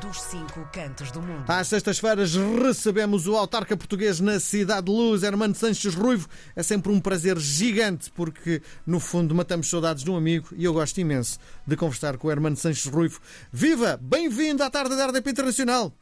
[0.00, 1.44] dos cinco cantos do mundo.
[1.48, 6.28] Às sextas-feiras recebemos o autarca português na Cidade de Luz, Hermano Sanches Ruivo.
[6.54, 10.72] É sempre um prazer gigante, porque no fundo matamos saudades de um amigo e eu
[10.72, 13.20] gosto imenso de conversar com o Hermano Sanches Ruivo.
[13.52, 13.98] Viva!
[14.00, 15.92] Bem-vindo à tarde da RDP Internacional!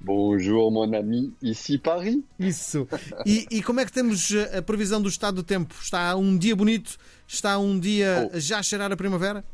[0.00, 2.18] Bonjour, mon ami, ici Paris.
[2.36, 2.88] Isso.
[3.24, 5.72] E, e, como é que temos a previsão do estado do tempo?
[5.80, 6.96] Está um dia bonito?
[7.28, 8.40] Está um dia oh.
[8.40, 9.44] já a cheirar a primavera?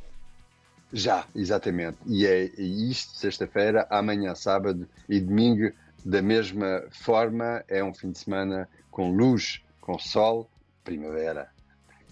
[0.92, 1.98] Já, exatamente.
[2.06, 5.70] E é isto, sexta-feira, amanhã, sábado e domingo,
[6.04, 7.62] da mesma forma.
[7.68, 10.50] É um fim de semana com luz, com sol,
[10.82, 11.50] primavera.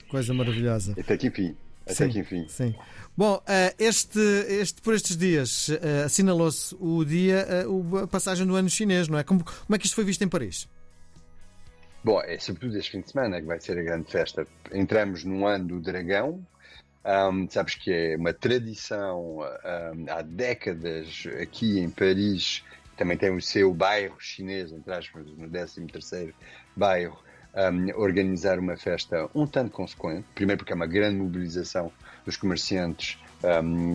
[0.09, 0.95] Coisa maravilhosa.
[0.99, 1.57] Até que enfim.
[1.85, 2.47] Até sim, que enfim.
[2.49, 2.75] Sim.
[3.17, 7.65] Bom, eh, este, este, por estes dias eh, assinalou-se o dia, eh,
[8.03, 9.25] a passagem do ano chinês, não é?
[9.25, 10.69] Como, como é que isto foi visto em Paris?
[12.05, 14.47] Bom, é sobretudo este fim de semana que vai ser a grande festa.
[14.73, 16.47] Entramos no ano do dragão,
[17.07, 22.65] um, sabes que é uma tradição um, há décadas aqui em Paris,
[22.97, 26.35] também tem o seu bairro chinês, entre aspas, no 13
[26.75, 27.17] bairro,
[27.55, 30.27] um, organizar uma festa um tanto consequente.
[30.35, 31.93] Primeiro porque é uma grande mobilização
[32.25, 33.19] dos comerciantes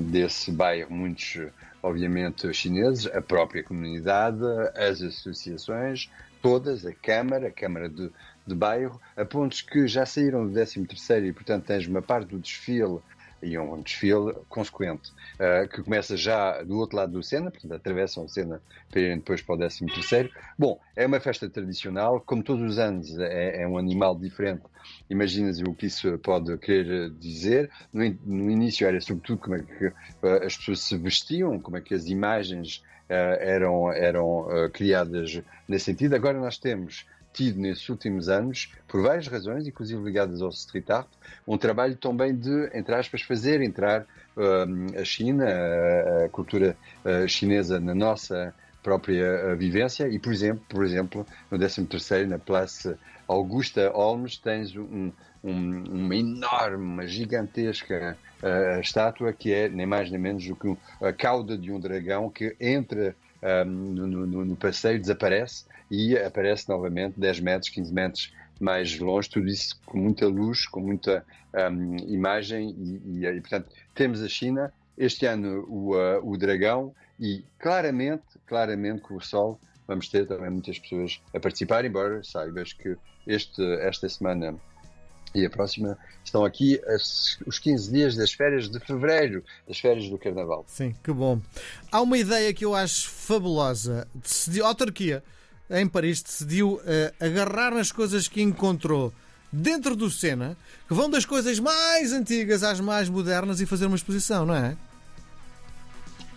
[0.10, 1.40] desse bairro, muitos
[1.84, 4.40] obviamente chineses, a própria comunidade,
[4.76, 6.10] as associações,
[6.42, 8.12] todas, a Câmara, a Câmara de,
[8.46, 12.40] de bairro, a pontos que já saíram do 13º e, portanto, tens uma parte do
[12.40, 13.00] desfile
[13.42, 18.24] e um desfile consequente, uh, que começa já do outro lado do Sena, portanto atravessam
[18.24, 20.30] o Sena para irem depois para o 13 terceiro.
[20.58, 24.62] Bom, é uma festa tradicional, como todos os anos é, é um animal diferente,
[25.10, 27.70] imaginas o que isso pode querer dizer.
[27.92, 31.82] No, no, início era sobretudo como é que uh, as pessoas se vestiam, como é
[31.82, 36.16] que as imagens uh, eram, eram criadas nesse sentido.
[36.16, 41.08] Agora nós temos tido nesses últimos anos, por várias razões, inclusive ligadas ao street art,
[41.48, 47.80] um trabalho também de, entre aspas, fazer entrar uh, a China, a, cultura uh, chinesa
[47.80, 50.08] na nossa própria uh, vivência.
[50.08, 52.96] E, por exemplo, por exemplo, no 13º, na Place
[53.28, 55.12] Augusta Olmos, tens um,
[55.44, 60.78] um, uma enorme, uma gigantesca uh, estátua que é nem mais nem menos do que
[61.02, 66.70] a cauda de um dragão que entra um, no, no, no passeio, desaparece e aparece
[66.70, 71.98] novamente 10 metros, 15 metros mais longe, tudo isso com muita luz, com muita um,
[72.08, 77.44] imagem e, e, e, portanto temos a China, este ano o, uh, o dragão e
[77.60, 82.96] claramente, claramente com o sol vamos ter também muitas pessoas a participar, embora saibas que
[83.28, 84.56] este, esta semana
[85.36, 90.10] e a próxima estão aqui as, os 15 dias das férias de fevereiro, das férias
[90.10, 90.64] do Carnaval.
[90.68, 91.42] Sim, que bom.
[91.92, 94.08] Há uma ideia que eu acho fabulosa.
[94.14, 95.24] Decidiu, a autarquia
[95.72, 96.82] em Paris decidiu uh,
[97.20, 99.14] agarrar nas coisas que encontrou
[99.52, 103.96] dentro do Sena, que vão das coisas mais antigas às mais modernas e fazer uma
[103.96, 104.78] exposição, não é?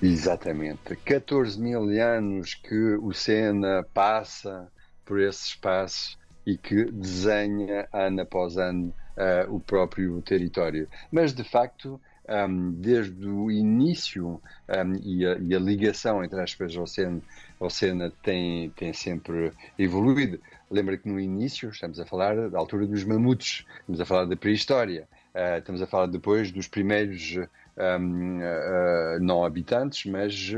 [0.03, 0.97] Exatamente.
[0.97, 4.69] 14 mil anos que o Sena passa
[5.05, 10.89] por esse espaço e que desenha ano após ano uh, o próprio território.
[11.11, 16.77] Mas, de facto, um, desde o início um, e, a, e, a, ligação entre aspas
[16.77, 17.21] ao Sena,
[17.61, 20.41] ao Sena tem, tem sempre evoluído.
[20.71, 24.37] Lembra que no início estamos a falar da altura dos mamutos, estamos a falar da
[24.37, 27.37] pré-história, uh, estamos a falar depois dos primeiros
[27.77, 30.55] um, uh, não habitantes, mas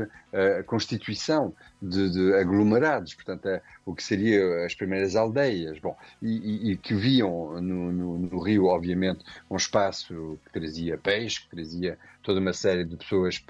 [0.59, 6.27] a constituição de, de aglomerados, portanto, é o que seria as primeiras aldeias, bom, e,
[6.27, 11.49] e, e que viam no, no, no, rio, obviamente, um espaço que trazia peixe, que
[11.49, 13.41] trazia toda uma série de pessoas,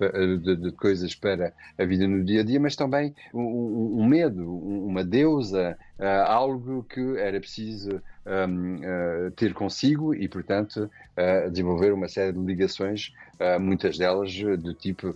[0.43, 4.47] de, de coisas para a vida no dia a dia, mas também um, um medo,
[4.47, 11.91] uma deusa, uh, algo que era preciso um, uh, ter consigo e, portanto, uh, desenvolver
[11.91, 13.13] uma série de ligações,
[13.59, 15.15] muitas delas do tipo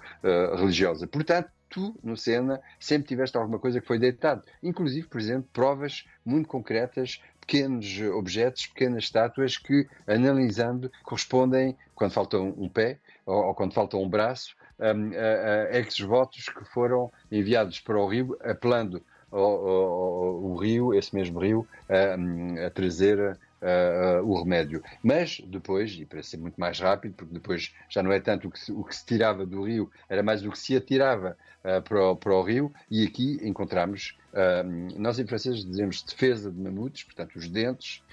[0.55, 1.07] religiosa.
[1.07, 4.43] Portanto, tu, no Sena, sempre tiveste alguma coisa que foi deitado.
[4.61, 12.37] Inclusive, por exemplo, provas muito concretas, pequenos objetos, pequenas estátuas que, analisando, correspondem, quando falta
[12.37, 17.79] um pé ou, ou quando falta um braço, um, a, a ex-votos que foram enviados
[17.79, 19.01] para o Rio, apelando
[19.31, 24.83] o rio, esse mesmo rio, a, a trazer uh, o remédio.
[25.03, 28.51] Mas depois, e para ser muito mais rápido, porque depois já não é tanto o
[28.51, 31.81] que se, o que se tirava do rio, era mais o que se atirava uh,
[31.81, 36.59] para, o, para o rio, e aqui encontramos, uh, nós em francês dizemos defesa de
[36.59, 38.03] mamutes, portanto os dentes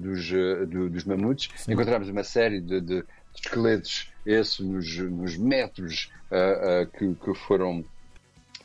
[0.00, 0.28] dos,
[0.68, 1.74] do, dos mamutes, Sim.
[1.74, 6.10] encontramos uma série de, de, esqueletos, esses nos, nos metros
[6.98, 7.84] que, que foram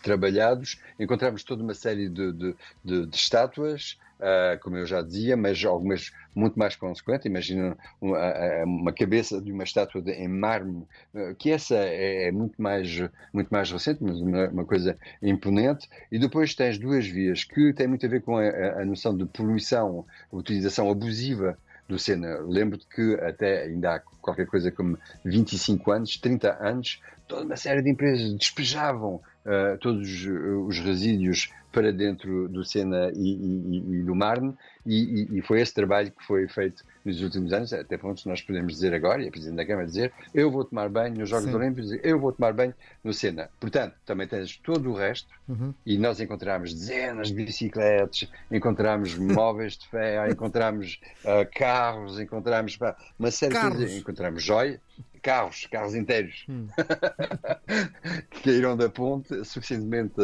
[0.02, 0.80] trabalhados.
[1.00, 5.64] Encontramos toda uma série de, de, de, de estátuas, uh, como eu já dizia, mas
[5.64, 7.26] algumas muito mais consequentes.
[7.26, 12.62] Imagina uma, uma, cabeça de uma estátua em mármore, uh, que essa é, é, muito,
[12.62, 12.88] mais,
[13.34, 15.90] muito mais recente, mas uma, uma, coisa imponente.
[16.12, 19.26] E depois tens duas vias que têm muito a ver com a, a noção de
[19.26, 21.58] poluição, utilização abusiva
[21.92, 22.40] do Sena.
[22.40, 27.82] Lembro-te que até ainda há qualquer coisa como 25 anos, 30 anos, toda uma série
[27.82, 30.26] de empresas despejavam uh, todos
[30.68, 34.54] os resíduos para dentro do Sena e, e, e do Marne,
[34.86, 38.74] e, e, foi esse trabalho que foi feito nos últimos anos, até pontos nós podemos
[38.74, 41.56] dizer agora, e a Presidente da Câmara dizer, eu vou tomar banho nos Jogos Sim.
[41.56, 42.74] Olímpicos, eu vou tomar banho
[43.04, 43.50] no Sena.
[43.60, 45.74] Portanto, também tens todo o resto, uhum.
[45.86, 52.78] e nós encontramos dezenas de bicicletas, encontramos móveis de ferro, encontramos uh, carros, encontramos
[53.18, 53.72] uma série carros.
[53.72, 54.82] de coisas, encontramos joia,
[55.22, 56.68] carros, carros inteiros, hum.
[58.32, 60.16] que caíram da ponte suficientemente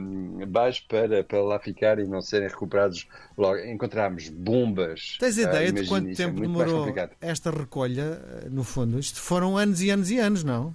[0.00, 3.58] um, baixo para, para lá ficar e não serem recuperados logo.
[3.58, 5.16] Encontramos bombas.
[5.18, 6.86] Tens ideia uh, de quanto é tempo é demorou
[7.20, 8.98] esta recolha, eh, no fundo?
[8.98, 10.74] Isto foram anos e anos e anos, não?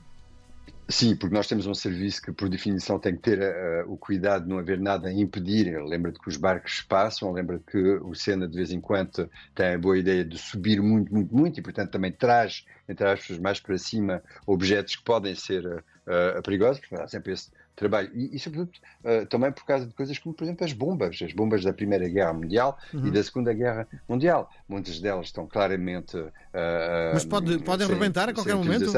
[0.92, 4.44] Sim, porque nós temos um serviço que, por definição, tem que ter uh, o cuidado
[4.44, 5.82] de não haver nada a impedir.
[5.84, 9.78] Lembra-te que os barcos passam, lembra-te que o Sena, de vez em quando, tem a
[9.78, 13.78] boa ideia de subir muito, muito, muito e, portanto, também traz, entre aspas, mais para
[13.78, 16.82] cima objetos que podem ser uh, perigosos.
[16.82, 18.12] Portanto, há sempre esse trabalho.
[18.14, 21.22] E, e sobretudo, uh, também por causa de coisas como, por exemplo, as bombas.
[21.22, 23.08] As bombas da Primeira Guerra Mundial uhum.
[23.08, 24.52] e da Segunda Guerra Mundial.
[24.68, 26.18] Muitas delas estão claramente.
[27.14, 28.92] Mas pode, podem rebentar a qualquer momento?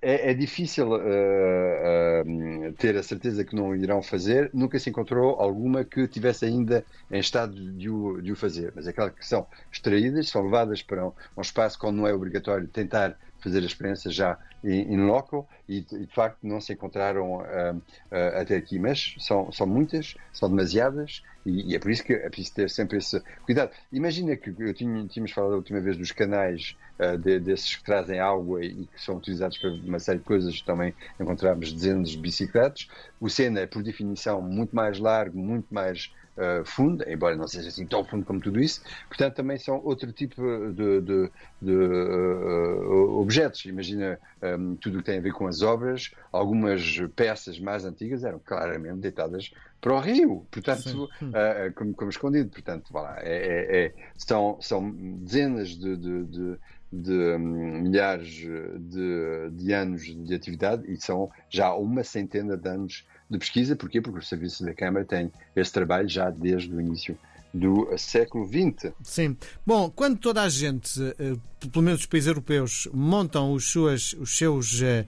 [0.00, 4.50] É, é difícil uh, uh, ter a certeza que não irão fazer.
[4.52, 8.72] Nunca se encontrou alguma que tivesse ainda em estado de o, de o fazer.
[8.74, 12.68] Mas é que são extraídas, são levadas para um, um espaço quando não é obrigatório
[12.68, 17.76] tentar fazer a experiência já em, loco e, e, de facto não se encontraram uh,
[17.76, 22.12] uh, até aqui, mas são, são muitas, são demasiadas e, e, é por isso que
[22.12, 23.70] é preciso ter sempre esse cuidado.
[23.92, 27.84] Imagina que eu tinha, tínhamos falado a última vez dos canais uh, de, desses que
[27.84, 32.18] trazem água e que são utilizados para uma série de coisas, também encontramos dezenas de
[32.18, 32.88] bicicletas.
[33.20, 37.68] O Sena é, por definição, muito mais largo, muito mais uh, fundo, embora não seja
[37.68, 38.82] assim tão fundo como tudo isso.
[39.08, 40.42] Portanto, também são outro tipo
[40.72, 41.30] de, de,
[41.60, 43.64] de uh, objetos.
[43.66, 46.12] Imagina um, tudo o que tem a ver com as obras.
[46.32, 52.50] Algumas peças mais antigas eram claramente deitadas para o rio, portanto, uh, como, como, escondido.
[52.50, 56.58] Portanto, lá, é, é, é, são, são dezenas de, de, de
[56.90, 63.06] de um, milhares de, de, anos de atividade e são já uma centena de anos
[63.28, 63.76] de pesquisa.
[63.76, 64.00] Porquê?
[64.00, 67.18] Porque o Serviço da Câmara tem esse trabalho já desde o início
[67.52, 68.92] do século XX.
[69.02, 69.36] Sim.
[69.66, 71.36] Bom, quando toda a gente, eh,
[71.70, 75.06] pelo menos os países europeus, montam os, suas, os seus uh,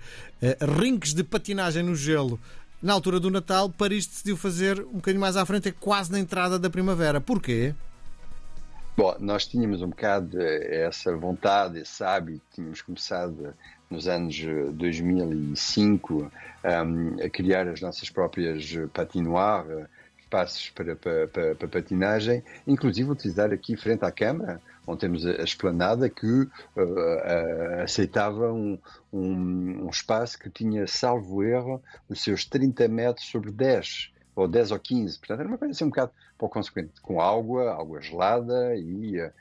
[0.78, 2.40] rinques de patinagem no gelo
[2.82, 6.19] na altura do Natal, Paris decidiu fazer um bocadinho mais à frente, é quase na
[6.19, 7.20] entrada da primavera.
[7.20, 7.75] Porquê?
[8.96, 13.55] Bom, nós tínhamos um bocado essa vontade, esse hábito, tínhamos começado
[13.91, 14.41] nos anos
[14.75, 16.15] 2005
[16.65, 19.89] um, a criar as nossas próprias patinoires,
[20.31, 25.43] espaços para, para, para, para, patinagem, inclusive utilizar aqui frente à Câmara, onde temos a
[25.43, 28.79] esplanada que uh, uh, aceitava um,
[29.13, 34.71] um, um, espaço que tinha, salvo erro, os seus 30 metros sobre 10, ou 10
[34.71, 35.19] ou 15.
[35.19, 39.33] Portanto, era uma coisa assim um bocado pouco consequente, com água, água gelada e uh,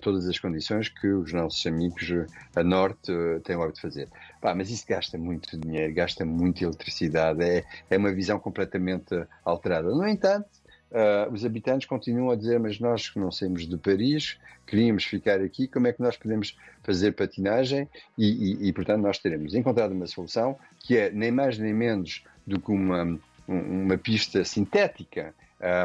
[0.00, 2.08] todas as condições que os nossos amigos
[2.54, 4.08] a norte uh, têm o hábito de fazer.
[4.40, 9.90] Pá, mas isso gasta muito dinheiro, gasta muita eletricidade, é, é uma visão completamente alterada.
[9.90, 10.48] No entanto,
[10.90, 14.36] Uh, os habitantes continuam a dizer, mas nós que não saímos de Paris,
[14.66, 17.88] queríamos ficar aqui, como é que nós podemos fazer patinagem?
[18.18, 22.24] E, e, e, portanto, nós teremos encontrado uma solução que é nem mais nem menos
[22.44, 25.32] do que uma, uma pista sintética,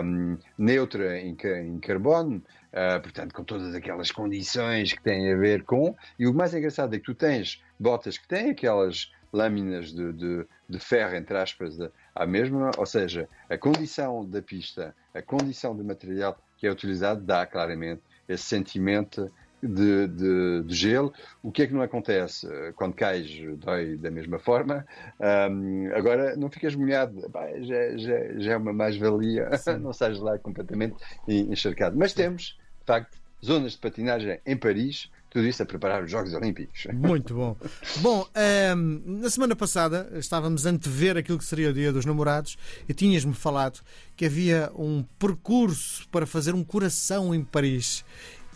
[0.03, 2.41] um, neutra em, em carbono,
[2.75, 5.95] uh, portanto, com todas aquelas condições que têm a ver com.
[6.19, 10.45] E o mais engraçado é que tu tens botas que têm aquelas lâminas de, de,
[10.69, 11.77] de ferro, entre aspas,
[12.13, 17.21] à mesma, ou seja, a condição da pista, a condição do material que é utilizado
[17.21, 19.29] dá claramente esse sentimento
[19.61, 21.13] de, de, de, gelo.
[21.43, 22.47] O que é que não acontece?
[22.75, 24.85] Quando cais, dói da mesma forma.
[25.19, 27.19] Um, agora, não ficas molhado.
[27.61, 29.49] já, já, já é uma mais-valia.
[29.81, 30.95] Não sais lá completamente
[31.27, 31.97] encharcado.
[31.97, 35.09] Mas temos, facto, zonas de patinagem em Paris.
[35.29, 36.87] Tudo isso a preparar os Jogos Olímpicos.
[36.93, 37.57] Muito bom.
[37.97, 38.25] Bom,
[38.73, 42.93] um, na semana passada estávamos a antever aquilo que seria o Dia dos Namorados e
[42.93, 43.81] tinhas-me falado
[44.15, 48.05] que havia um percurso para fazer um coração em Paris.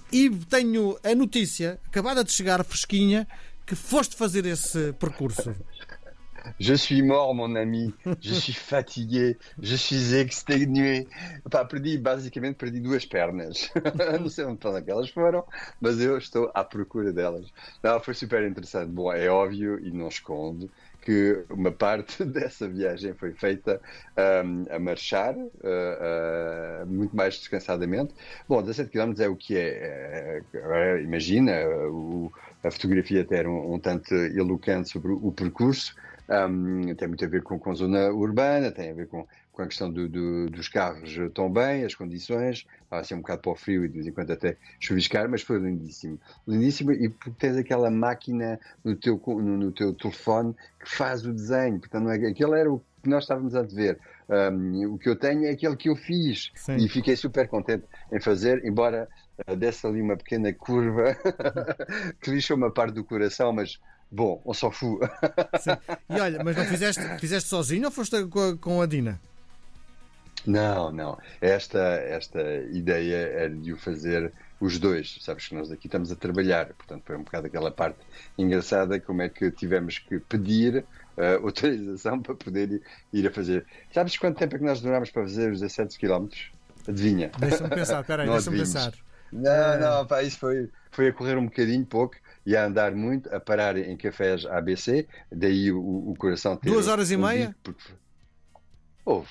[0.09, 3.27] E tenho a notícia, acabada de chegar, fresquinha,
[3.65, 5.53] que foste fazer esse percurso.
[6.59, 7.93] Je suis mort, mon ami.
[8.21, 9.37] Je suis fatigué.
[9.61, 11.07] Je suis exténué.
[11.49, 13.71] Pá, perdi, basicamente, perdi duas pernas.
[14.19, 15.43] não sei onde é que elas foram,
[15.81, 17.47] mas eu estou à procura delas.
[17.83, 18.91] Não, foi super interessante.
[18.91, 20.69] Bom, é óbvio e não escondo
[21.01, 23.81] que uma parte dessa viagem foi feita
[24.45, 28.13] um, a marchar, uh, uh, muito mais descansadamente.
[28.47, 30.41] Bom, 17 km é o que é.
[30.53, 31.53] é imagina,
[31.89, 32.31] o,
[32.63, 35.95] a fotografia ter um, um tanto eloquente sobre o percurso.
[36.29, 39.63] Um, tem muito a ver com, com a zona urbana, tem a ver com, com
[39.63, 43.55] a questão do, do, dos carros também, as condições, vai ser um bocado para o
[43.55, 46.19] frio e de vez em quando até chuviscar, mas foi lindíssimo.
[46.47, 51.33] Lindíssimo e porque tens aquela máquina no teu, no, no teu telefone que faz o
[51.33, 53.99] desenho, portanto, não é, aquele era o que nós estávamos a ver.
[54.29, 56.75] Um, o que eu tenho é aquele que eu fiz Sim.
[56.75, 59.09] e fiquei super contente em fazer, embora
[59.47, 61.17] uh, desse ali uma pequena curva
[62.21, 63.79] que lixou uma parte do coração, mas
[64.11, 65.05] bom, s'en fout.
[65.61, 65.77] Sim.
[66.09, 69.19] E olha, mas não fizeste, fizeste sozinho ou foste com a, com a Dina?
[70.45, 71.17] Não, não.
[71.41, 75.17] Esta, esta ideia era de o fazer os dois.
[75.21, 77.99] Sabes que nós aqui estamos a trabalhar, portanto foi um bocado aquela parte
[78.37, 80.85] engraçada, como é que tivemos que pedir
[81.17, 82.81] uh, autorização para poder ir,
[83.13, 83.65] ir, a fazer.
[83.93, 86.27] Sabes quanto tempo é que nós demorámos para fazer os 17 km?
[86.87, 87.31] Adivinha?
[87.37, 88.93] Deixa-me pensar, peraí, deixa-me pensar.
[89.31, 92.15] Não, não, pá, isso foi, foi a correr um bocadinho pouco
[92.45, 96.69] e a andar muito, a parar em cafés ABC, daí o, o coração ter.
[96.69, 97.55] Duas horas e meia?
[97.63, 97.93] Porque...
[99.05, 99.23] Oh,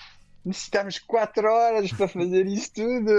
[0.48, 3.12] necessitamos quatro horas para fazer isso tudo.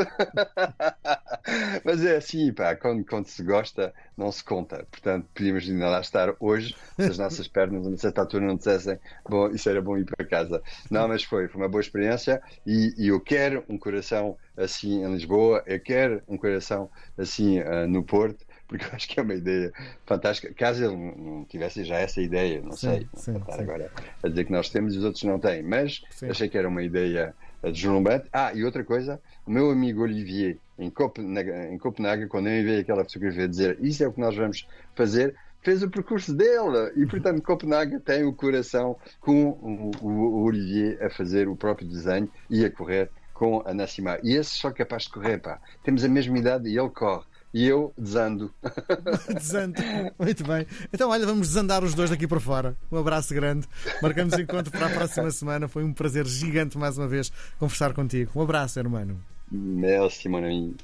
[1.85, 4.85] Mas é assim, pá, quando, quando, se gosta, não se conta.
[4.89, 8.99] Portanto, podíamos ainda lá estar hoje, se as nossas pernas, a certa altura, não dissessem,
[9.27, 10.61] bom, isso era bom ir para casa.
[10.89, 15.13] Não, mas foi, foi uma boa experiência e, e eu quero um coração assim em
[15.13, 19.33] Lisboa, eu quero um coração assim uh, no Porto porque eu acho que é uma
[19.33, 19.73] ideia
[20.05, 20.53] fantástica.
[20.53, 23.61] Caso ele não tivesse já essa ideia, não sim, sei, sim, não sim.
[23.61, 23.91] agora
[24.23, 26.83] a dizer que nós temos e os outros não têm, mas achei que era uma
[26.83, 27.33] ideia
[27.63, 28.29] deslumbrante.
[28.31, 32.79] Ah, e outra coisa, o meu amigo Olivier, em Copenhague, em Copenhague quando eu enviei
[32.79, 37.05] aquela fotografia dizer isso é o que nós vamos fazer, fez o percurso dele e,
[37.07, 42.31] portanto, Copenhague tem o coração com o, o, o Olivier a fazer o próprio desenho
[42.49, 44.19] e a correr com a Nassima.
[44.21, 45.59] E esse só capaz de correr, pá.
[45.83, 48.53] Temos a mesma idade e ele corre e eu desando.
[49.33, 49.75] desando.
[50.17, 50.65] Muito bem.
[50.93, 52.75] Então, olha, vamos desandar os dois daqui para fora.
[52.91, 53.67] Um abraço grande.
[54.01, 55.67] Marcamos encontro para a próxima semana.
[55.67, 58.31] Foi um prazer gigante mais uma vez conversar contigo.
[58.35, 59.19] Um abraço, hermano.
[59.51, 60.75] Merci, mon ami.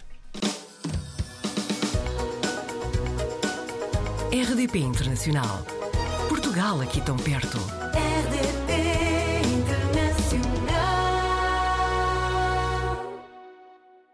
[4.32, 5.66] RDP Internacional.
[6.28, 7.58] Portugal aqui tão perto.